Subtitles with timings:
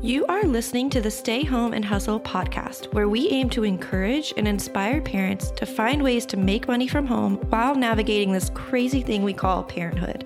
[0.00, 4.32] You are listening to the Stay Home and Hustle podcast, where we aim to encourage
[4.36, 9.02] and inspire parents to find ways to make money from home while navigating this crazy
[9.02, 10.24] thing we call parenthood.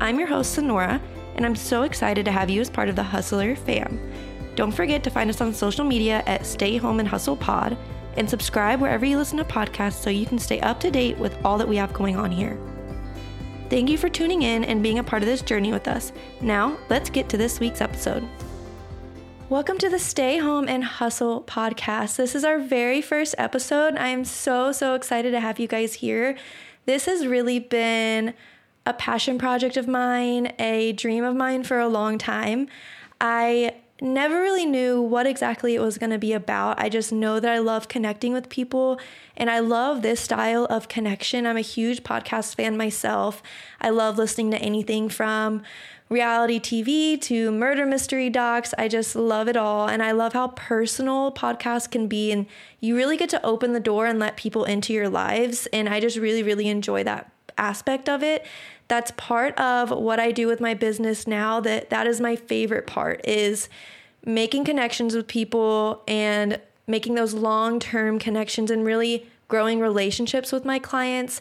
[0.00, 1.00] I'm your host, Sonora,
[1.34, 4.00] and I'm so excited to have you as part of the Hustler fam.
[4.54, 7.76] Don't forget to find us on social media at Stay Home and Hustle Pod
[8.16, 11.36] and subscribe wherever you listen to podcasts so you can stay up to date with
[11.44, 12.58] all that we have going on here.
[13.68, 16.12] Thank you for tuning in and being a part of this journey with us.
[16.40, 18.26] Now, let's get to this week's episode.
[19.48, 22.16] Welcome to the Stay Home and Hustle podcast.
[22.16, 23.94] This is our very first episode.
[23.94, 26.36] I am so, so excited to have you guys here.
[26.84, 28.34] This has really been
[28.86, 32.66] a passion project of mine, a dream of mine for a long time.
[33.20, 36.78] I never really knew what exactly it was going to be about.
[36.78, 39.00] I just know that I love connecting with people
[39.36, 41.46] and I love this style of connection.
[41.46, 43.42] I'm a huge podcast fan myself.
[43.80, 45.62] I love listening to anything from
[46.08, 48.72] reality TV to murder mystery docs.
[48.78, 49.88] I just love it all.
[49.88, 52.30] And I love how personal podcasts can be.
[52.30, 52.46] And
[52.80, 55.66] you really get to open the door and let people into your lives.
[55.72, 58.46] And I just really, really enjoy that aspect of it.
[58.88, 61.60] That's part of what I do with my business now.
[61.60, 63.68] That that is my favorite part is
[64.26, 70.78] making connections with people and making those long-term connections and really growing relationships with my
[70.78, 71.40] clients.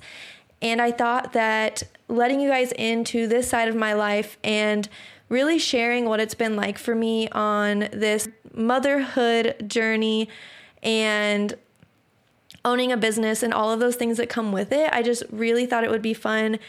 [0.61, 4.87] And I thought that letting you guys into this side of my life and
[5.27, 10.29] really sharing what it's been like for me on this motherhood journey
[10.83, 11.55] and
[12.63, 14.89] owning a business and all of those things that come with it.
[14.93, 16.59] I just really thought it would be fun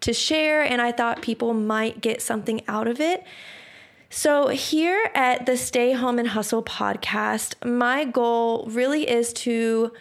[0.00, 3.24] to share, and I thought people might get something out of it.
[4.08, 9.92] So, here at the Stay Home and Hustle podcast, my goal really is to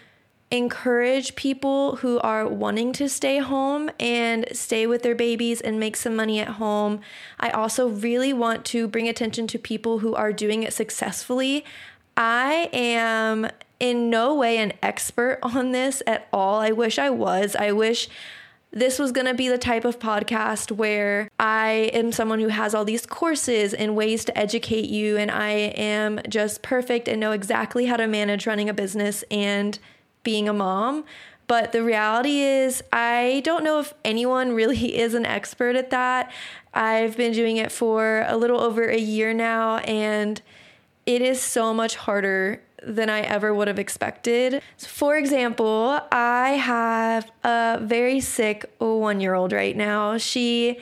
[0.51, 5.95] encourage people who are wanting to stay home and stay with their babies and make
[5.95, 7.01] some money at home.
[7.39, 11.65] I also really want to bring attention to people who are doing it successfully.
[12.15, 16.59] I am in no way an expert on this at all.
[16.59, 17.55] I wish I was.
[17.55, 18.07] I wish
[18.75, 22.75] this was going to be the type of podcast where I am someone who has
[22.75, 27.31] all these courses and ways to educate you, and I am just perfect and know
[27.31, 29.79] exactly how to manage running a business and
[30.23, 31.05] being a mom.
[31.47, 36.33] But the reality is, I don't know if anyone really is an expert at that.
[36.73, 40.41] I've been doing it for a little over a year now, and
[41.05, 44.61] it is so much harder than I ever would have expected.
[44.77, 50.17] So for example, I have a very sick one year old right now.
[50.17, 50.79] She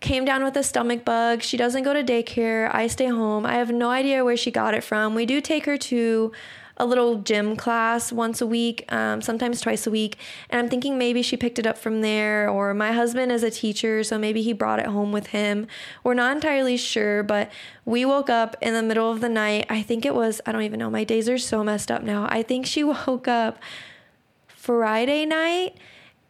[0.00, 1.42] came down with a stomach bug.
[1.42, 2.72] She doesn't go to daycare.
[2.74, 3.44] I stay home.
[3.44, 5.14] I have no idea where she got it from.
[5.14, 6.32] We do take her to
[6.80, 10.16] a little gym class once a week, um, sometimes twice a week.
[10.48, 13.50] And I'm thinking maybe she picked it up from there, or my husband is a
[13.50, 15.66] teacher, so maybe he brought it home with him.
[16.02, 17.52] We're not entirely sure, but
[17.84, 19.66] we woke up in the middle of the night.
[19.68, 22.26] I think it was, I don't even know, my days are so messed up now.
[22.30, 23.58] I think she woke up
[24.48, 25.76] Friday night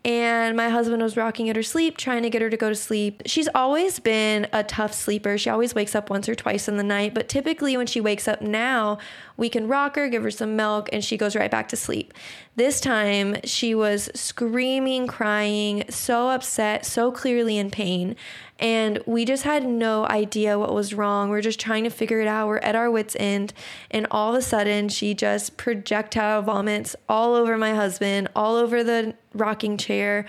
[0.04, 2.74] and my husband was rocking at her sleep, trying to get her to go to
[2.74, 3.22] sleep.
[3.26, 5.36] She's always been a tough sleeper.
[5.36, 8.26] She always wakes up once or twice in the night, but typically when she wakes
[8.26, 8.96] up now,
[9.40, 12.12] we can rock her, give her some milk, and she goes right back to sleep.
[12.56, 18.16] This time, she was screaming, crying, so upset, so clearly in pain.
[18.58, 21.30] And we just had no idea what was wrong.
[21.30, 22.48] We are just trying to figure it out.
[22.48, 23.54] We're at our wits' end.
[23.90, 28.84] And all of a sudden, she just projectile vomits all over my husband, all over
[28.84, 30.26] the rocking chair.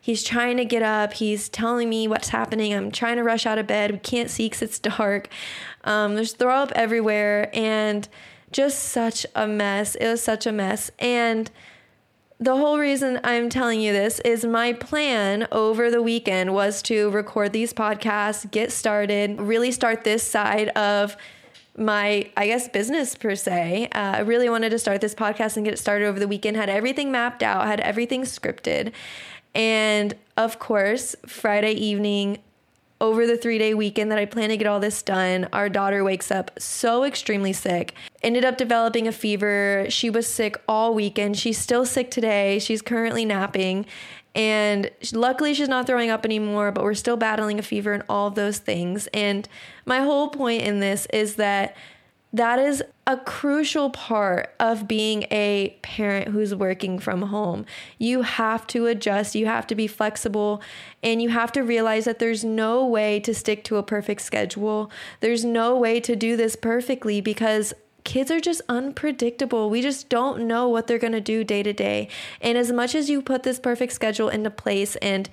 [0.00, 1.12] He's trying to get up.
[1.12, 2.72] He's telling me what's happening.
[2.72, 3.90] I'm trying to rush out of bed.
[3.90, 5.28] We can't see because it's dark.
[5.84, 8.08] Um, there's throw up everywhere and
[8.56, 9.96] just such a mess.
[9.96, 10.90] It was such a mess.
[10.98, 11.50] And
[12.40, 17.10] the whole reason I'm telling you this is my plan over the weekend was to
[17.10, 21.18] record these podcasts, get started, really start this side of
[21.76, 23.88] my, I guess, business per se.
[23.92, 26.56] Uh, I really wanted to start this podcast and get it started over the weekend,
[26.56, 28.92] had everything mapped out, had everything scripted.
[29.54, 32.38] And of course, Friday evening,
[33.00, 36.02] over the three day weekend that I plan to get all this done, our daughter
[36.02, 37.94] wakes up so extremely sick.
[38.22, 39.86] Ended up developing a fever.
[39.88, 41.36] She was sick all weekend.
[41.36, 42.58] She's still sick today.
[42.58, 43.86] She's currently napping.
[44.34, 48.28] And luckily, she's not throwing up anymore, but we're still battling a fever and all
[48.30, 49.08] those things.
[49.14, 49.48] And
[49.86, 51.74] my whole point in this is that
[52.36, 57.64] that is a crucial part of being a parent who's working from home.
[57.98, 60.60] You have to adjust, you have to be flexible,
[61.02, 64.90] and you have to realize that there's no way to stick to a perfect schedule.
[65.20, 67.72] There's no way to do this perfectly because
[68.04, 69.70] kids are just unpredictable.
[69.70, 72.08] We just don't know what they're going to do day to day.
[72.42, 75.30] And as much as you put this perfect schedule into place and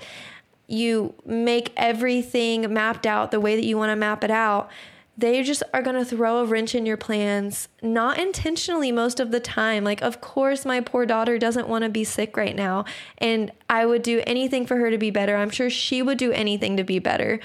[0.68, 4.72] you make everything mapped out the way that you want to map it out,
[5.18, 9.32] they just are going to throw a wrench in your plans, not intentionally most of
[9.32, 9.84] the time.
[9.84, 12.86] Like, of course, my poor daughter doesn't want to be sick right now,
[13.20, 15.36] and I would do anything for her to be better.
[15.36, 17.40] I'm sure she would do anything to be better.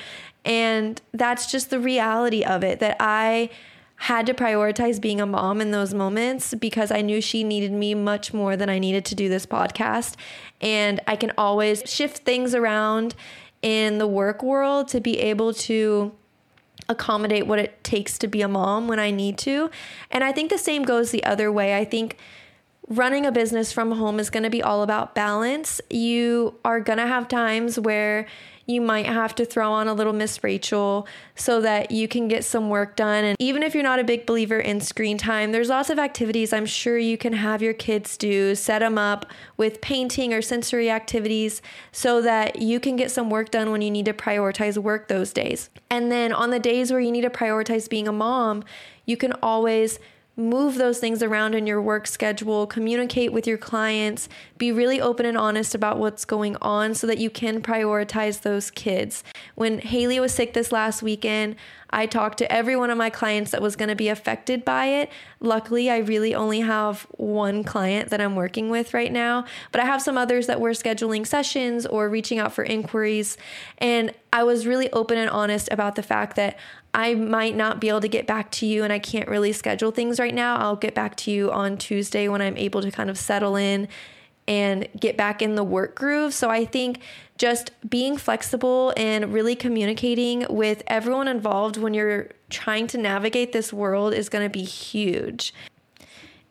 [0.44, 3.50] And that's just the reality of it that I
[3.96, 7.94] had to prioritize being a mom in those moments because I knew she needed me
[7.94, 10.14] much more than I needed to do this podcast.
[10.60, 13.16] And I can always shift things around
[13.60, 16.12] in the work world to be able to
[16.88, 19.70] accommodate what it takes to be a mom when I need to.
[20.10, 21.76] And I think the same goes the other way.
[21.76, 22.16] I think
[22.88, 25.80] running a business from home is going to be all about balance.
[25.90, 28.26] You are going to have times where
[28.68, 32.44] you might have to throw on a little Miss Rachel so that you can get
[32.44, 33.24] some work done.
[33.24, 36.52] And even if you're not a big believer in screen time, there's lots of activities
[36.52, 39.24] I'm sure you can have your kids do, set them up
[39.56, 41.62] with painting or sensory activities
[41.92, 45.32] so that you can get some work done when you need to prioritize work those
[45.32, 45.70] days.
[45.88, 48.64] And then on the days where you need to prioritize being a mom,
[49.06, 49.98] you can always
[50.38, 55.26] move those things around in your work schedule, communicate with your clients, be really open
[55.26, 59.24] and honest about what's going on so that you can prioritize those kids.
[59.56, 61.56] When Haley was sick this last weekend,
[61.90, 64.86] I talked to every one of my clients that was going to be affected by
[64.86, 65.10] it.
[65.40, 69.84] Luckily, I really only have one client that I'm working with right now, but I
[69.84, 73.36] have some others that were scheduling sessions or reaching out for inquiries.
[73.78, 76.58] And I was really open and honest about the fact that
[76.92, 79.90] I might not be able to get back to you and I can't really schedule
[79.90, 80.56] things right now.
[80.56, 83.88] I'll get back to you on Tuesday when I'm able to kind of settle in
[84.48, 86.34] and get back in the work groove.
[86.34, 87.00] So I think
[87.36, 93.72] just being flexible and really communicating with everyone involved when you're trying to navigate this
[93.72, 95.54] world is going to be huge.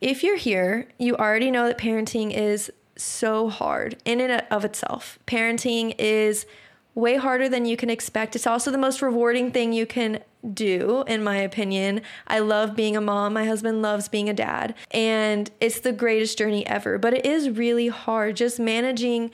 [0.00, 5.18] If you're here, you already know that parenting is so hard in and of itself.
[5.26, 6.46] Parenting is
[6.94, 8.36] way harder than you can expect.
[8.36, 10.20] It's also the most rewarding thing you can
[10.54, 12.02] do, in my opinion.
[12.26, 13.32] I love being a mom.
[13.32, 14.74] My husband loves being a dad.
[14.90, 16.98] And it's the greatest journey ever.
[16.98, 19.30] But it is really hard just managing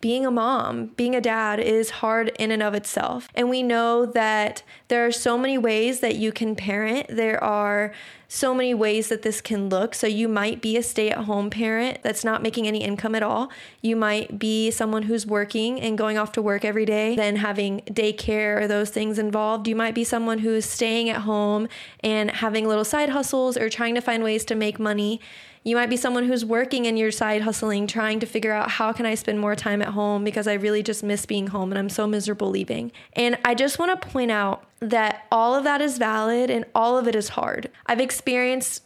[0.00, 3.28] being a mom, being a dad is hard in and of itself.
[3.34, 7.08] And we know that there are so many ways that you can parent.
[7.08, 7.92] There are
[8.30, 9.94] so many ways that this can look.
[9.94, 13.22] So you might be a stay at home parent that's not making any income at
[13.22, 13.50] all.
[13.80, 17.80] You might be someone who's working and going off to work every day, then having
[17.86, 19.66] daycare or those things involved.
[19.66, 21.68] You might be someone who's staying at home
[22.00, 25.20] and having little side hustles or trying to find ways to make money.
[25.64, 28.92] You might be someone who's working and you're side hustling, trying to figure out how
[28.92, 31.78] can I spend more time at home because I really just miss being home and
[31.78, 32.92] I'm so miserable leaving.
[33.14, 36.96] And I just want to point out that all of that is valid and all
[36.96, 37.70] of it is hard.
[37.86, 38.82] I've experienced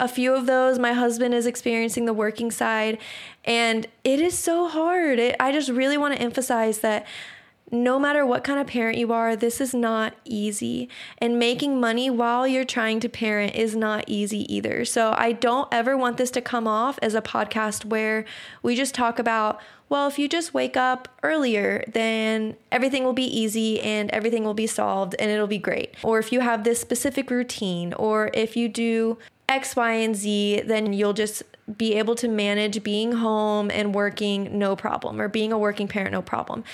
[0.00, 0.78] a few of those.
[0.78, 2.98] My husband is experiencing the working side,
[3.44, 5.18] and it is so hard.
[5.18, 7.06] It, I just really want to emphasize that
[7.70, 10.88] no matter what kind of parent you are, this is not easy.
[11.18, 14.84] And making money while you're trying to parent is not easy either.
[14.84, 18.24] So I don't ever want this to come off as a podcast where
[18.62, 23.24] we just talk about, well, if you just wake up earlier, then everything will be
[23.24, 25.94] easy and everything will be solved and it'll be great.
[26.02, 29.18] Or if you have this specific routine, or if you do
[29.48, 31.42] X, Y, and Z, then you'll just
[31.76, 36.12] be able to manage being home and working no problem, or being a working parent
[36.12, 36.64] no problem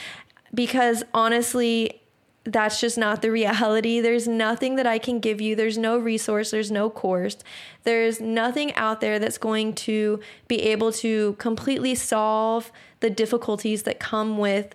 [0.54, 2.00] because honestly,
[2.44, 4.00] that's just not the reality.
[4.00, 5.54] There's nothing that I can give you.
[5.54, 7.36] There's no resource, there's no course.
[7.84, 14.00] There's nothing out there that's going to be able to completely solve the difficulties that
[14.00, 14.74] come with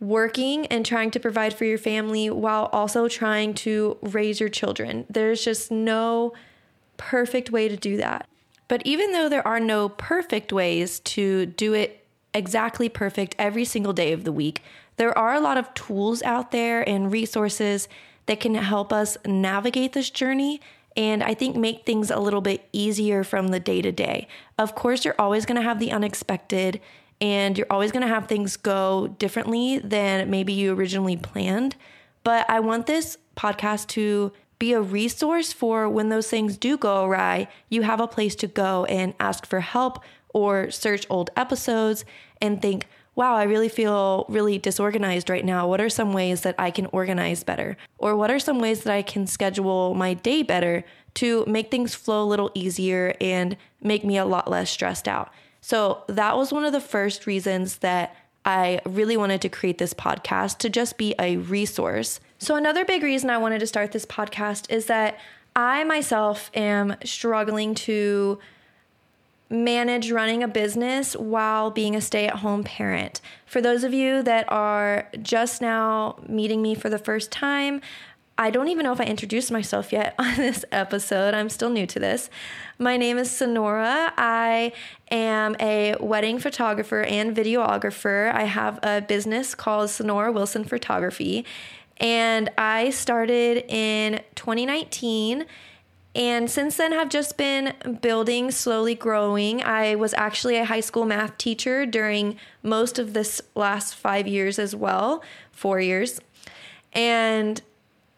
[0.00, 5.04] working and trying to provide for your family while also trying to raise your children.
[5.10, 6.32] There's just no
[6.96, 8.28] perfect way to do that.
[8.68, 12.04] But even though there are no perfect ways to do it
[12.34, 14.62] exactly perfect every single day of the week,
[14.98, 17.88] there are a lot of tools out there and resources
[18.26, 20.60] that can help us navigate this journey
[20.96, 24.26] and I think make things a little bit easier from the day to day.
[24.58, 26.80] Of course, you're always going to have the unexpected
[27.20, 31.76] and you're always going to have things go differently than maybe you originally planned.
[32.24, 37.04] But I want this podcast to be a resource for when those things do go
[37.04, 40.02] awry, you have a place to go and ask for help
[40.34, 42.04] or search old episodes
[42.40, 42.86] and think,
[43.18, 45.66] wow, I really feel really disorganized right now.
[45.66, 47.76] What are some ways that I can organize better?
[47.98, 50.84] Or what are some ways that I can schedule my day better
[51.14, 55.32] to make things flow a little easier and make me a lot less stressed out?
[55.60, 59.92] So that was one of the first reasons that I really wanted to create this
[59.92, 62.20] podcast to just be a resource.
[62.38, 65.18] So, another big reason I wanted to start this podcast is that
[65.56, 68.38] I myself am struggling to
[69.50, 73.20] manage running a business while being a stay at home parent.
[73.46, 77.80] For those of you that are just now meeting me for the first time,
[78.40, 81.34] I don't even know if I introduced myself yet on this episode.
[81.34, 82.30] I'm still new to this.
[82.78, 84.12] My name is Sonora.
[84.16, 84.72] I
[85.10, 88.32] am a wedding photographer and videographer.
[88.32, 91.44] I have a business called Sonora Wilson Photography,
[91.96, 95.44] and I started in 2019
[96.18, 97.72] and since then have just been
[98.02, 103.40] building slowly growing i was actually a high school math teacher during most of this
[103.54, 105.22] last five years as well
[105.52, 106.20] four years
[106.92, 107.62] and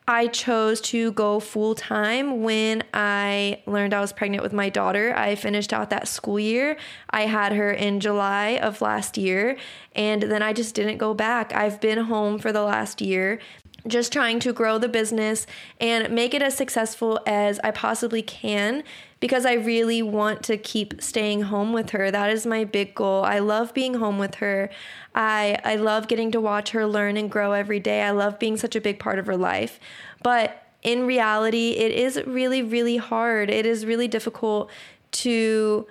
[0.08, 5.14] I chose to go full time when I learned I was pregnant with my daughter.
[5.16, 6.76] I finished out that school year.
[7.10, 9.56] I had her in July of last year,
[9.94, 11.54] and then I just didn't go back.
[11.54, 13.38] I've been home for the last year
[13.86, 15.46] just trying to grow the business
[15.80, 18.82] and make it as successful as I possibly can
[19.20, 22.10] because I really want to keep staying home with her.
[22.10, 23.24] That is my big goal.
[23.24, 24.70] I love being home with her.
[25.14, 28.02] I I love getting to watch her learn and grow every day.
[28.02, 29.78] I love being such a big part of her life.
[30.22, 33.50] But in reality, it is really really hard.
[33.50, 34.70] It is really difficult
[35.12, 35.86] to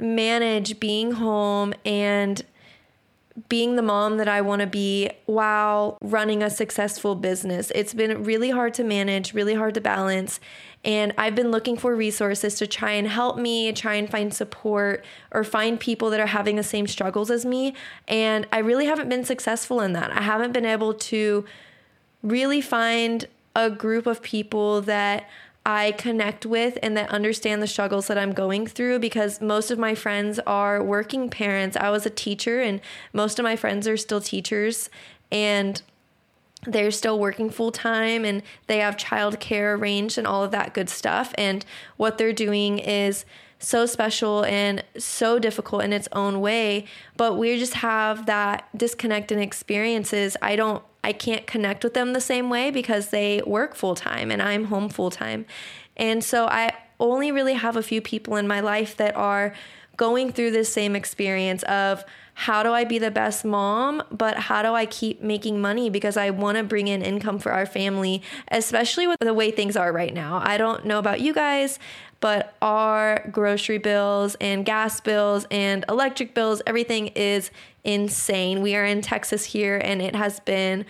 [0.00, 2.44] manage being home and
[3.48, 7.70] being the mom that I want to be while running a successful business.
[7.74, 10.40] It's been really hard to manage, really hard to balance.
[10.84, 15.04] And I've been looking for resources to try and help me, try and find support
[15.30, 17.74] or find people that are having the same struggles as me.
[18.06, 20.10] And I really haven't been successful in that.
[20.16, 21.44] I haven't been able to
[22.22, 25.28] really find a group of people that
[25.68, 29.78] I connect with and that understand the struggles that I'm going through because most of
[29.78, 31.76] my friends are working parents.
[31.76, 32.80] I was a teacher and
[33.12, 34.88] most of my friends are still teachers
[35.30, 35.82] and
[36.66, 40.88] they're still working full time and they have childcare arranged and all of that good
[40.88, 41.34] stuff.
[41.36, 41.66] And
[41.98, 43.26] what they're doing is
[43.58, 46.86] so special and so difficult in its own way.
[47.18, 50.34] But we just have that disconnect in experiences.
[50.40, 54.30] I don't I can't connect with them the same way because they work full time
[54.30, 55.46] and I'm home full time.
[55.96, 59.54] And so I only really have a few people in my life that are
[59.96, 64.62] going through this same experience of how do I be the best mom, but how
[64.62, 68.22] do I keep making money because I want to bring in income for our family,
[68.52, 70.40] especially with the way things are right now.
[70.44, 71.80] I don't know about you guys,
[72.20, 77.50] but our grocery bills and gas bills and electric bills, everything is
[77.88, 78.60] insane.
[78.60, 80.84] We are in Texas here and it has been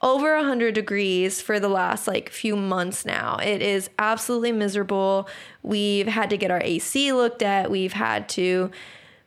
[0.00, 3.36] over 100 degrees for the last like few months now.
[3.36, 5.28] It is absolutely miserable.
[5.62, 7.70] We've had to get our AC looked at.
[7.70, 8.70] We've had to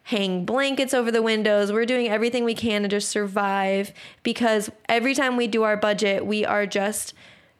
[0.03, 1.71] hang blankets over the windows.
[1.71, 6.25] We're doing everything we can to just survive because every time we do our budget,
[6.25, 7.13] we are just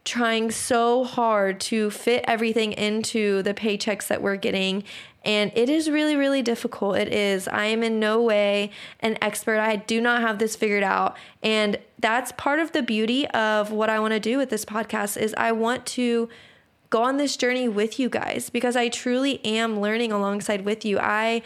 [0.04, 4.84] trying so hard to fit everything into the paychecks that we're getting.
[5.24, 6.98] And it is really, really difficult.
[6.98, 7.48] It is.
[7.48, 9.60] I am in no way an expert.
[9.60, 11.16] I do not have this figured out.
[11.44, 15.18] And that's part of the beauty of what I want to do with this podcast
[15.18, 16.28] is I want to
[16.90, 21.00] go on this journey with you guys because I truly am learning alongside with you.
[21.00, 21.44] I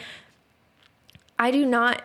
[1.37, 2.01] I do not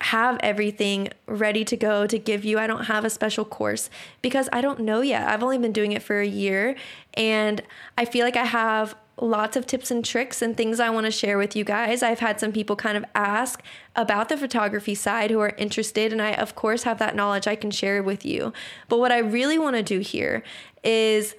[0.00, 2.58] have everything ready to go to give you.
[2.58, 3.88] I don't have a special course
[4.20, 5.28] because I don't know yet.
[5.28, 6.76] I've only been doing it for a year
[7.14, 7.62] and
[7.96, 11.10] I feel like I have lots of tips and tricks and things I want to
[11.10, 12.02] share with you guys.
[12.02, 13.62] I've had some people kind of ask
[13.94, 17.56] about the photography side who are interested, and I, of course, have that knowledge I
[17.56, 18.52] can share with you.
[18.88, 20.42] But what I really want to do here
[20.84, 21.34] is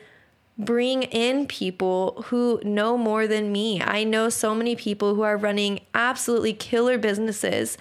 [0.57, 3.79] bring in people who know more than me.
[3.79, 7.77] I know so many people who are running absolutely killer businesses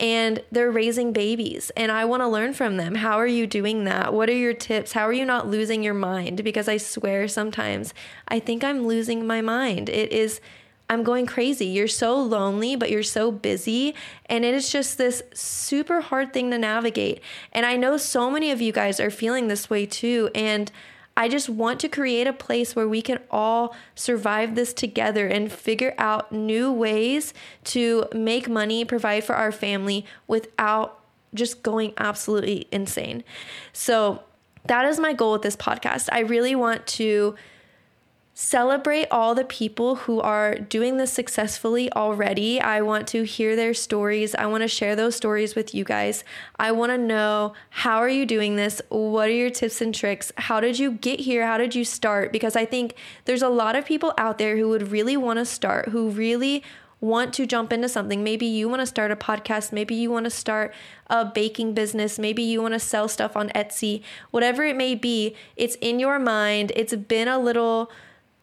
[0.00, 2.96] and they're raising babies and I want to learn from them.
[2.96, 4.14] How are you doing that?
[4.14, 4.92] What are your tips?
[4.92, 6.42] How are you not losing your mind?
[6.42, 7.92] Because I swear sometimes
[8.26, 9.90] I think I'm losing my mind.
[9.90, 10.40] It is
[10.88, 11.66] I'm going crazy.
[11.66, 13.94] You're so lonely, but you're so busy.
[14.26, 17.20] And it is just this super hard thing to navigate.
[17.52, 20.30] And I know so many of you guys are feeling this way too.
[20.34, 20.72] And
[21.16, 25.52] I just want to create a place where we can all survive this together and
[25.52, 31.00] figure out new ways to make money, provide for our family without
[31.34, 33.22] just going absolutely insane.
[33.72, 34.22] So,
[34.66, 36.08] that is my goal with this podcast.
[36.12, 37.34] I really want to
[38.40, 42.58] celebrate all the people who are doing this successfully already.
[42.58, 44.34] I want to hear their stories.
[44.34, 46.24] I want to share those stories with you guys.
[46.58, 48.80] I want to know how are you doing this?
[48.88, 50.32] What are your tips and tricks?
[50.38, 51.46] How did you get here?
[51.46, 52.32] How did you start?
[52.32, 52.94] Because I think
[53.26, 56.64] there's a lot of people out there who would really want to start, who really
[56.98, 58.24] want to jump into something.
[58.24, 60.72] Maybe you want to start a podcast, maybe you want to start
[61.08, 64.02] a baking business, maybe you want to sell stuff on Etsy.
[64.30, 66.72] Whatever it may be, it's in your mind.
[66.74, 67.90] It's been a little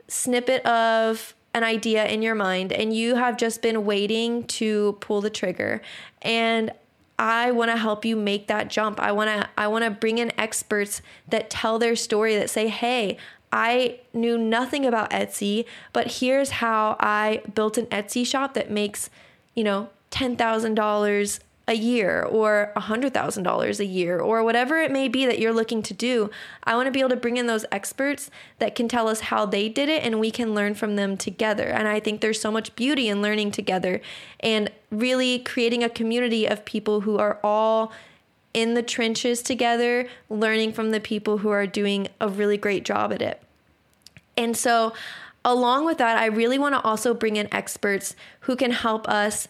[0.08, 5.22] snippet of an idea in your mind and you have just been waiting to pull
[5.22, 5.82] the trigger.
[6.22, 6.72] And
[7.20, 9.00] I want to help you make that jump.
[9.00, 12.68] I want to I want to bring in experts that tell their story that say,
[12.68, 13.18] "Hey,
[13.52, 19.10] I knew nothing about Etsy, but here's how I built an Etsy shop that makes,
[19.56, 25.38] you know, $10,000 a year or $100,000 a year or whatever it may be that
[25.38, 26.30] you're looking to do.
[26.64, 29.46] I want to be able to bring in those experts that can tell us how
[29.46, 31.66] they did it and we can learn from them together.
[31.66, 34.00] And I think there's so much beauty in learning together
[34.40, 37.92] and really creating a community of people who are all
[38.54, 43.12] in the trenches together, learning from the people who are doing a really great job
[43.12, 43.42] at it.
[44.38, 44.94] And so,
[45.44, 49.48] along with that, I really want to also bring in experts who can help us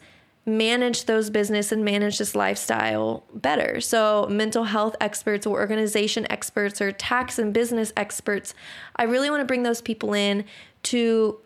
[0.47, 3.81] manage those business and manage this lifestyle better.
[3.81, 8.55] So, mental health experts or organization experts or tax and business experts,
[8.95, 10.45] I really want to bring those people in
[10.83, 11.39] to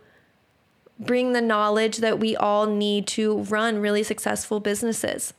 [1.00, 5.34] bring the knowledge that we all need to run really successful businesses.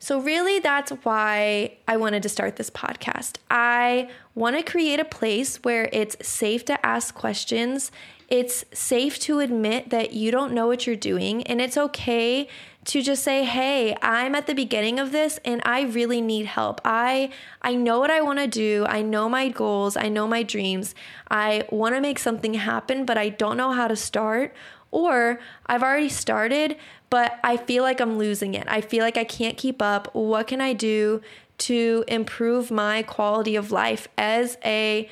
[0.00, 3.36] So, really, that's why I wanted to start this podcast.
[3.48, 7.92] I want to create a place where it's safe to ask questions
[8.30, 12.48] it's safe to admit that you don't know what you're doing, and it's okay
[12.86, 16.80] to just say, "Hey, I'm at the beginning of this and I really need help.
[16.84, 18.86] I I know what I want to do.
[18.88, 20.94] I know my goals, I know my dreams.
[21.30, 24.54] I want to make something happen, but I don't know how to start."
[24.92, 26.76] Or I've already started,
[27.10, 28.66] but I feel like I'm losing it.
[28.68, 30.12] I feel like I can't keep up.
[30.14, 31.20] What can I do
[31.58, 35.08] to improve my quality of life as a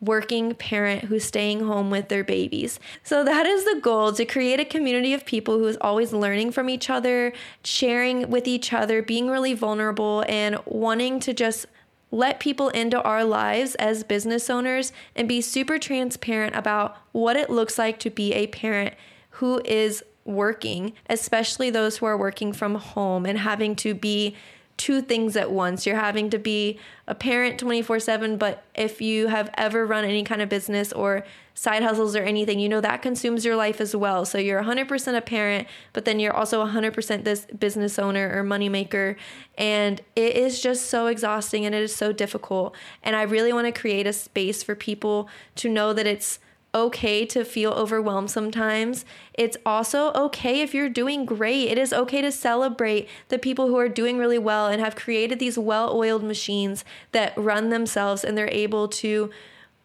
[0.00, 2.80] working parent who's staying home with their babies.
[3.02, 6.52] So that is the goal to create a community of people who is always learning
[6.52, 11.66] from each other, sharing with each other, being really vulnerable and wanting to just
[12.10, 17.50] let people into our lives as business owners and be super transparent about what it
[17.50, 18.94] looks like to be a parent
[19.34, 24.34] who is working, especially those who are working from home and having to be
[24.80, 25.84] two things at once.
[25.84, 30.24] You're having to be a parent 24 7, but if you have ever run any
[30.24, 31.22] kind of business or
[31.52, 34.24] side hustles or anything, you know that consumes your life as well.
[34.24, 39.16] So you're 100% a parent, but then you're also 100% this business owner or moneymaker.
[39.58, 42.74] And it is just so exhausting and it is so difficult.
[43.02, 46.38] And I really want to create a space for people to know that it's
[46.74, 49.04] okay to feel overwhelmed sometimes.
[49.34, 51.68] It's also okay if you're doing great.
[51.68, 55.38] It is okay to celebrate the people who are doing really well and have created
[55.38, 59.30] these well oiled machines that run themselves and they're able to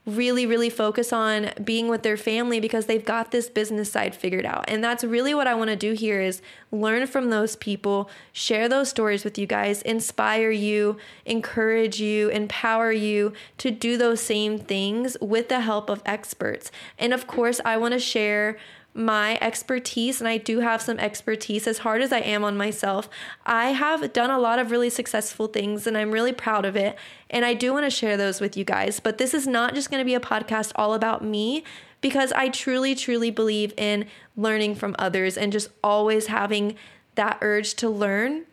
[0.05, 4.45] really, really focus on being with their family because they've got this business side figured
[4.45, 4.65] out.
[4.67, 6.41] And that's really what I want to do here is
[6.71, 12.91] learn from those people, share those stories with you guys, inspire you, encourage you, empower
[12.91, 16.71] you to do those same things with the help of experts.
[16.99, 18.57] And of course, I want to share
[18.95, 23.09] my expertise, and I do have some expertise as hard as I am on myself.
[23.45, 26.97] I have done a lot of really successful things, and I'm really proud of it.
[27.29, 29.01] And I do want to share those with you guys.
[29.01, 31.65] But this is not just going to be a podcast all about me
[31.99, 34.05] because I truly, truly believe in
[34.37, 36.75] learning from others and just always having
[37.15, 38.45] that urge to learn.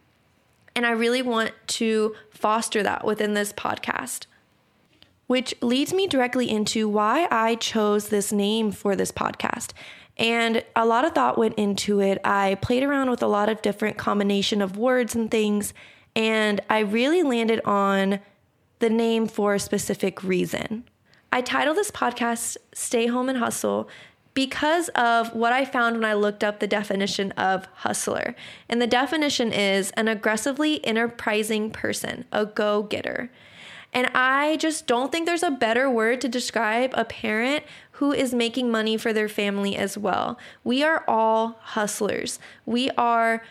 [0.74, 4.26] And I really want to foster that within this podcast.
[5.28, 9.72] Which leads me directly into why I chose this name for this podcast.
[10.22, 12.18] And a lot of thought went into it.
[12.24, 15.74] I played around with a lot of different combination of words and things,
[16.14, 18.20] and I really landed on
[18.78, 20.84] the name for a specific reason.
[21.32, 23.88] I titled this podcast Stay Home and Hustle
[24.34, 28.34] because of what I found when I looked up the definition of hustler.
[28.68, 33.30] And the definition is an aggressively enterprising person, a go getter.
[33.92, 37.64] And I just don't think there's a better word to describe a parent
[38.02, 40.36] who is making money for their family as well.
[40.64, 42.40] We are all hustlers.
[42.66, 43.44] We are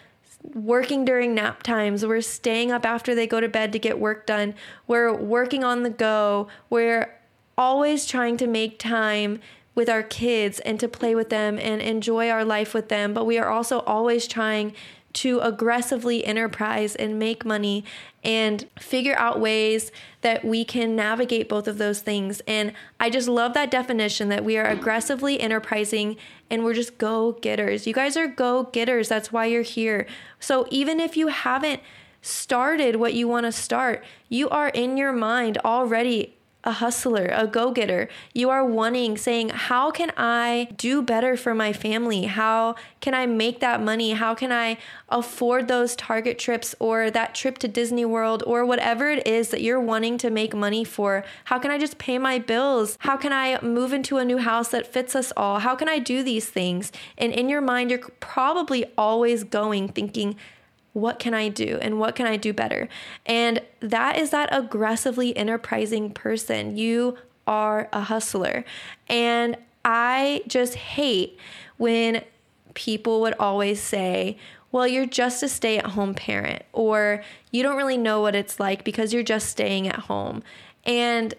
[0.43, 2.05] working during nap times.
[2.05, 4.53] We're staying up after they go to bed to get work done.
[4.87, 6.49] We're working on the go.
[6.69, 7.17] We're
[7.57, 9.39] always trying to make time
[9.73, 13.13] with our kids and to play with them and enjoy our life with them.
[13.13, 14.73] But we are also always trying
[15.13, 17.83] to aggressively enterprise and make money
[18.23, 22.41] and figure out ways that we can navigate both of those things.
[22.47, 26.17] And I just love that definition that we are aggressively enterprising
[26.49, 27.87] and we're just go getters.
[27.87, 29.09] You guys are go getters.
[29.09, 30.07] That's why you're here.
[30.39, 31.81] So even if you haven't
[32.21, 37.47] started what you want to start, you are in your mind already a hustler, a
[37.47, 38.07] go getter.
[38.33, 42.23] You are wanting, saying, How can I do better for my family?
[42.23, 44.11] How can I make that money?
[44.11, 44.77] How can I
[45.09, 49.61] afford those Target trips or that trip to Disney World or whatever it is that
[49.61, 51.23] you're wanting to make money for?
[51.45, 52.97] How can I just pay my bills?
[53.01, 55.59] How can I move into a new house that fits us all?
[55.59, 56.91] How can I do these things?
[57.17, 60.35] And in your mind, you're probably always going thinking,
[60.93, 62.89] what can I do and what can I do better?
[63.25, 66.77] And that is that aggressively enterprising person.
[66.77, 68.65] You are a hustler.
[69.07, 71.37] And I just hate
[71.77, 72.23] when
[72.73, 74.37] people would always say,
[74.71, 78.59] well, you're just a stay at home parent, or you don't really know what it's
[78.59, 80.43] like because you're just staying at home.
[80.85, 81.33] And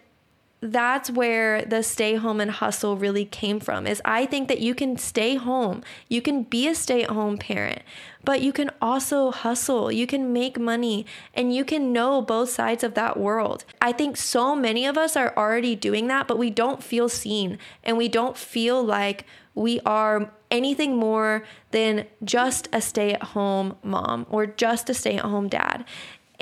[0.63, 4.77] that's where the stay home and hustle really came from is I think that you
[4.77, 5.83] can stay home.
[6.09, 7.83] You can be a stay-at-home parent,
[8.25, 9.91] but you can also hustle.
[9.91, 13.65] You can make money and you can know both sides of that world.
[13.81, 17.59] I think so many of us are already doing that, but we don't feel seen
[17.83, 19.25] and we don't feel like
[19.57, 25.85] we are anything more than just a stay-at-home mom or just a stay-at-home dad.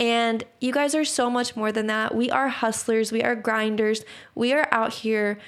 [0.01, 2.15] And you guys are so much more than that.
[2.15, 4.03] We are hustlers, we are grinders,
[4.35, 5.39] we are out here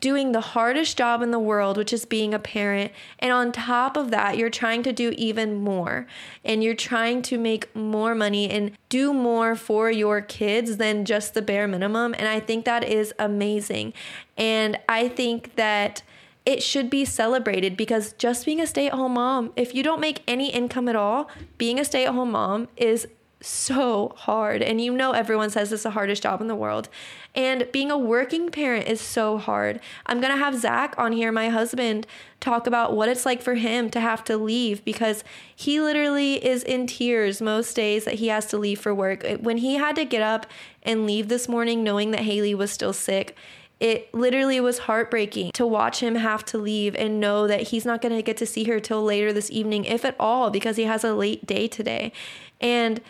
[0.00, 2.92] doing the hardest job in the world, which is being a parent.
[3.18, 6.06] And on top of that, you're trying to do even more.
[6.44, 11.32] And you're trying to make more money and do more for your kids than just
[11.32, 12.14] the bare minimum.
[12.18, 13.94] And I think that is amazing.
[14.36, 16.02] And I think that
[16.44, 20.00] it should be celebrated because just being a stay at home mom, if you don't
[20.00, 23.08] make any income at all, being a stay at home mom is
[23.46, 24.62] so hard.
[24.62, 26.88] And you know, everyone says it's the hardest job in the world.
[27.34, 29.80] And being a working parent is so hard.
[30.06, 32.06] I'm going to have Zach on here, my husband,
[32.40, 36.62] talk about what it's like for him to have to leave because he literally is
[36.62, 39.26] in tears most days that he has to leave for work.
[39.40, 40.46] When he had to get up
[40.82, 43.36] and leave this morning, knowing that Haley was still sick,
[43.80, 48.00] it literally was heartbreaking to watch him have to leave and know that he's not
[48.00, 50.84] going to get to see her till later this evening, if at all, because he
[50.84, 52.12] has a late day today.
[52.60, 53.00] And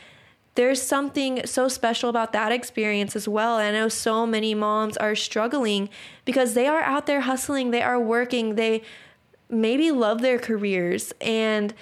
[0.55, 3.57] there's something so special about that experience as well.
[3.57, 5.89] I know so many moms are struggling
[6.25, 8.83] because they are out there hustling, they are working, they
[9.51, 11.75] maybe love their careers and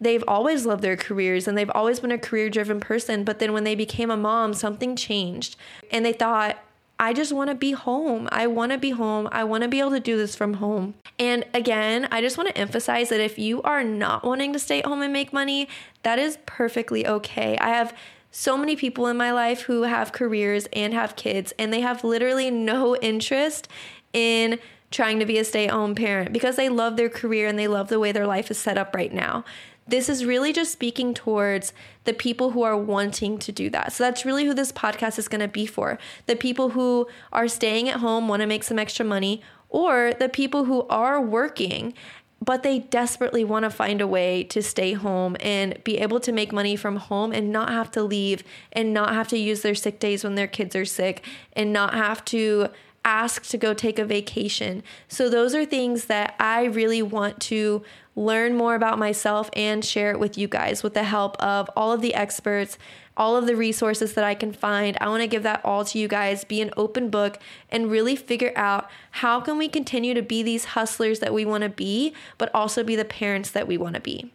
[0.00, 3.24] they've always loved their careers and they've always been a career driven person.
[3.24, 5.56] But then when they became a mom, something changed
[5.90, 6.58] and they thought,
[7.00, 8.28] I just want to be home.
[8.30, 9.26] I want to be home.
[9.32, 10.94] I want to be able to do this from home.
[11.18, 14.80] And again, I just want to emphasize that if you are not wanting to stay
[14.80, 15.66] at home and make money,
[16.02, 17.56] that is perfectly okay.
[17.56, 17.96] I have
[18.30, 22.04] so many people in my life who have careers and have kids, and they have
[22.04, 23.68] literally no interest
[24.12, 24.58] in
[24.90, 27.68] trying to be a stay at home parent because they love their career and they
[27.68, 29.44] love the way their life is set up right now.
[29.86, 31.72] This is really just speaking towards
[32.04, 33.92] the people who are wanting to do that.
[33.92, 35.98] So that's really who this podcast is going to be for.
[36.26, 40.28] The people who are staying at home, want to make some extra money, or the
[40.28, 41.94] people who are working
[42.42, 46.32] but they desperately want to find a way to stay home and be able to
[46.32, 49.74] make money from home and not have to leave and not have to use their
[49.74, 52.68] sick days when their kids are sick and not have to
[53.04, 54.82] ask to go take a vacation.
[55.08, 57.82] So, those are things that I really want to
[58.16, 61.92] learn more about myself and share it with you guys with the help of all
[61.92, 62.76] of the experts
[63.20, 64.96] all of the resources that I can find.
[64.98, 68.16] I want to give that all to you guys, be an open book and really
[68.16, 72.14] figure out how can we continue to be these hustlers that we want to be,
[72.38, 74.32] but also be the parents that we want to be.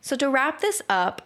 [0.00, 1.22] So to wrap this up,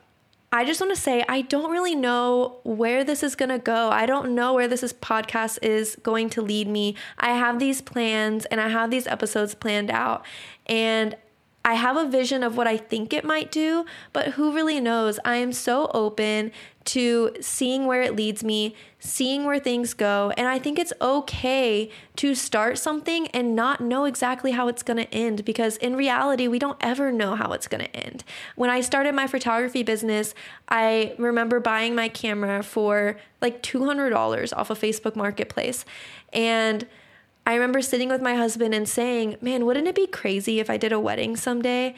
[0.52, 3.88] I just want to say I don't really know where this is going to go.
[3.88, 6.94] I don't know where this is podcast is going to lead me.
[7.18, 10.26] I have these plans and I have these episodes planned out
[10.66, 11.16] and
[11.64, 15.20] I have a vision of what I think it might do, but who really knows?
[15.24, 16.50] I am so open
[16.84, 20.32] to seeing where it leads me, seeing where things go.
[20.36, 24.96] And I think it's okay to start something and not know exactly how it's going
[24.96, 28.24] to end because in reality, we don't ever know how it's going to end.
[28.56, 30.34] When I started my photography business,
[30.68, 35.84] I remember buying my camera for like $200 off a of Facebook Marketplace.
[36.32, 36.86] And
[37.44, 40.76] I remember sitting with my husband and saying, Man, wouldn't it be crazy if I
[40.76, 41.94] did a wedding someday?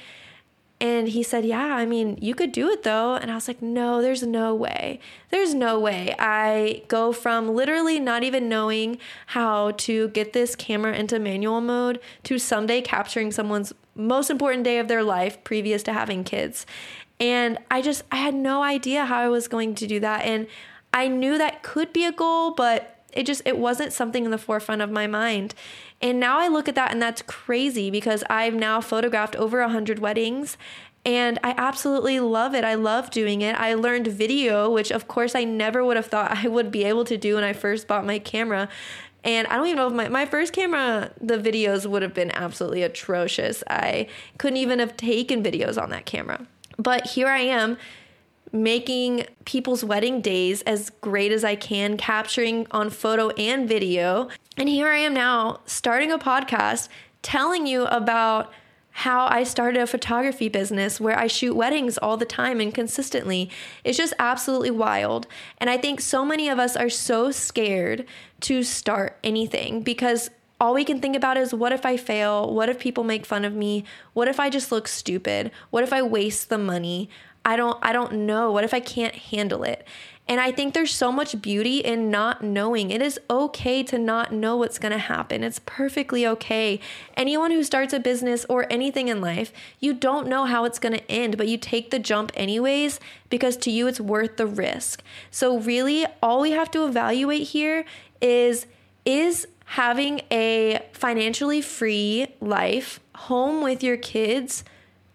[0.80, 3.14] And he said, Yeah, I mean, you could do it though.
[3.14, 5.00] And I was like, No, there's no way.
[5.30, 6.14] There's no way.
[6.18, 12.00] I go from literally not even knowing how to get this camera into manual mode
[12.24, 16.66] to someday capturing someone's most important day of their life previous to having kids.
[17.20, 20.24] And I just, I had no idea how I was going to do that.
[20.24, 20.48] And
[20.92, 24.38] I knew that could be a goal, but it just it wasn't something in the
[24.38, 25.54] forefront of my mind
[26.00, 29.98] and now i look at that and that's crazy because i've now photographed over 100
[29.98, 30.56] weddings
[31.06, 32.64] and I absolutely love it.
[32.64, 33.54] I love doing it.
[33.60, 37.04] I learned video, which of course I never would have thought I would be able
[37.04, 38.68] to do when I first bought my camera.
[39.22, 42.30] And I don't even know if my, my first camera, the videos would have been
[42.32, 43.64] absolutely atrocious.
[43.68, 46.46] I couldn't even have taken videos on that camera.
[46.76, 47.78] But here I am
[48.54, 54.28] making people's wedding days as great as I can, capturing on photo and video.
[54.56, 56.88] And here I am now starting a podcast
[57.20, 58.52] telling you about
[58.92, 63.50] how I started a photography business where I shoot weddings all the time and consistently.
[63.82, 65.26] It's just absolutely wild.
[65.58, 68.06] And I think so many of us are so scared
[68.42, 72.54] to start anything because all we can think about is what if I fail?
[72.54, 73.84] What if people make fun of me?
[74.12, 75.50] What if I just look stupid?
[75.70, 77.10] What if I waste the money?
[77.44, 78.50] I don't I don't know.
[78.50, 79.86] What if I can't handle it?
[80.26, 82.90] And I think there's so much beauty in not knowing.
[82.90, 85.44] It is okay to not know what's going to happen.
[85.44, 86.80] It's perfectly okay.
[87.14, 90.94] Anyone who starts a business or anything in life, you don't know how it's going
[90.94, 95.02] to end, but you take the jump anyways because to you it's worth the risk.
[95.30, 97.84] So, really, all we have to evaluate here
[98.22, 98.66] is
[99.04, 104.64] is having a financially free life, home with your kids,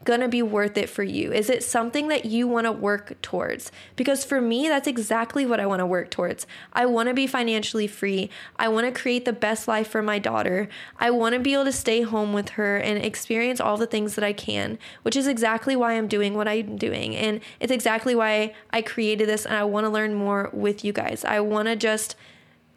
[0.10, 1.32] going to be worth it for you?
[1.32, 3.72] Is it something that you want to work towards?
[3.96, 6.48] Because for me, that's exactly what I want to work towards.
[6.74, 8.32] I want to be financially free.
[8.56, 10.68] I want to create the best life for my daughter.
[11.00, 14.16] I want to be able to stay home with her and experience all the things
[14.16, 17.16] that I can, which is exactly why I'm doing what I'm doing.
[17.16, 20.92] And it's exactly why I created this and I want to learn more with you
[20.92, 21.24] guys.
[21.24, 22.16] I want to just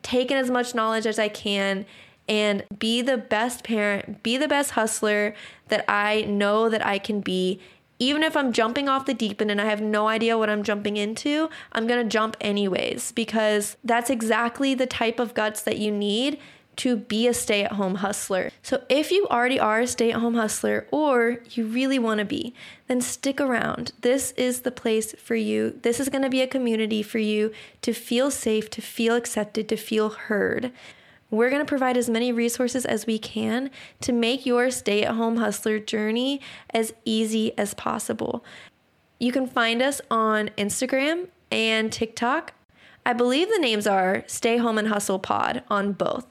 [0.03, 1.87] take in as much knowledge as I can
[2.29, 5.35] and be the best parent, be the best hustler
[5.69, 7.61] that I know that I can be.
[7.99, 10.65] Even if I'm jumping off the deep end and I have no idea what I'm
[10.65, 15.91] jumping into, I'm gonna jump anyways because that's exactly the type of guts that you
[15.91, 16.39] need
[16.77, 18.51] to be a stay at home hustler.
[18.63, 22.25] So, if you already are a stay at home hustler or you really want to
[22.25, 22.55] be,
[22.89, 23.93] then stick around.
[24.01, 25.79] This is the place for you.
[25.83, 29.69] This is going to be a community for you to feel safe, to feel accepted,
[29.69, 30.73] to feel heard.
[31.33, 33.71] We're going to provide as many resources as we can
[34.03, 38.45] to make your stay at home hustler journey as easy as possible.
[39.19, 42.53] You can find us on Instagram and TikTok.
[43.07, 46.27] I believe the names are Stay Home and Hustle Pod on both.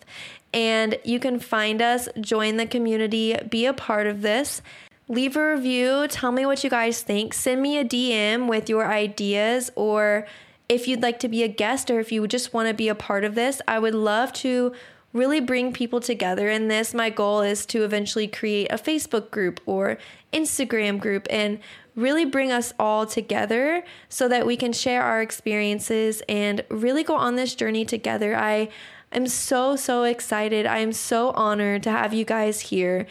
[0.54, 4.62] And you can find us, join the community, be a part of this.
[5.08, 7.34] Leave a review, tell me what you guys think.
[7.34, 10.28] Send me a DM with your ideas or
[10.72, 12.96] if you'd like to be a guest or if you just want to be a
[12.96, 14.72] part of this, I would love to
[15.12, 16.94] really bring people together in this.
[16.94, 19.98] My goal is to eventually create a Facebook group or
[20.32, 21.60] Instagram group and
[21.94, 27.18] really bring us all together so that we can share our experiences and really go
[27.18, 28.34] on this journey together.
[28.34, 28.70] I
[29.12, 30.66] am so, so excited.
[30.66, 33.08] I am so honored to have you guys here.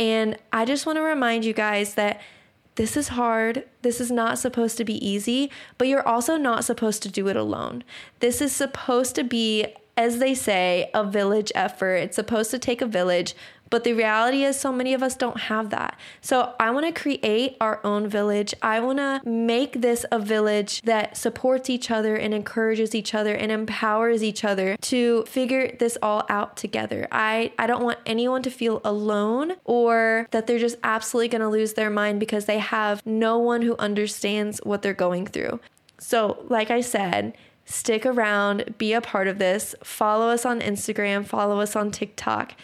[0.00, 2.20] And I just want to remind you guys that
[2.76, 3.64] this is hard.
[3.82, 7.36] This is not supposed to be easy, but you're also not supposed to do it
[7.36, 7.84] alone.
[8.20, 11.96] This is supposed to be, as they say, a village effort.
[11.96, 13.34] It's supposed to take a village,
[13.70, 15.98] but the reality is, so many of us don't have that.
[16.20, 18.54] So I want to create our own village.
[18.62, 23.34] I want to make this a village that supports each other and encourages each other
[23.34, 27.08] and empowers each other to figure this all out together.
[27.10, 31.48] I, I don't want anyone to feel alone or that they're just absolutely going to
[31.48, 35.60] lose their mind because they have no one who understands what they're going through.
[35.98, 41.26] So, like I said, stick around, be a part of this, follow us on Instagram,
[41.26, 42.54] follow us on TikTok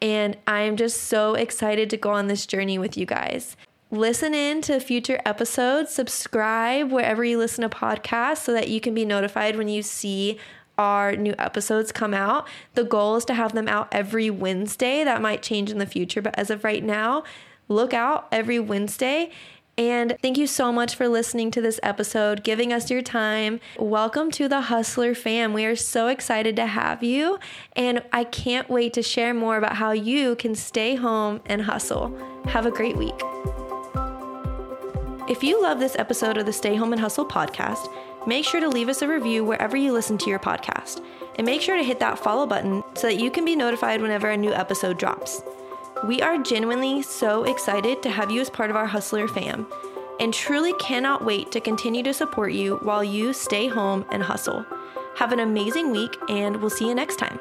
[0.00, 3.56] and I'm just so excited to go on this journey with you guys.
[3.90, 8.94] Listen in to future episodes, subscribe wherever you listen to podcasts so that you can
[8.94, 10.38] be notified when you see
[10.76, 12.48] our new episodes come out.
[12.74, 15.04] The goal is to have them out every Wednesday.
[15.04, 17.24] That might change in the future, but as of right now,
[17.68, 19.30] look out every Wednesday
[19.78, 23.60] and thank you so much for listening to this episode, giving us your time.
[23.78, 25.52] Welcome to the Hustler fam.
[25.52, 27.38] We are so excited to have you.
[27.74, 32.16] And I can't wait to share more about how you can stay home and hustle.
[32.46, 33.20] Have a great week.
[35.28, 37.92] If you love this episode of the Stay Home and Hustle podcast,
[38.26, 41.04] make sure to leave us a review wherever you listen to your podcast.
[41.36, 44.30] And make sure to hit that follow button so that you can be notified whenever
[44.30, 45.42] a new episode drops.
[46.04, 49.66] We are genuinely so excited to have you as part of our Hustler fam
[50.20, 54.64] and truly cannot wait to continue to support you while you stay home and hustle.
[55.16, 57.40] Have an amazing week, and we'll see you next time.